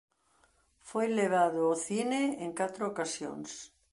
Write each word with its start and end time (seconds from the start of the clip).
Foi 0.89 1.07
levado 1.19 1.59
ao 1.63 1.75
cine 1.87 2.21
en 2.45 2.51
catro 2.59 2.83
ocasións. 2.91 3.51